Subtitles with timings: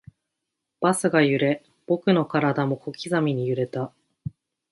[0.79, 3.93] バスが揺れ、僕の体も小刻みに揺れた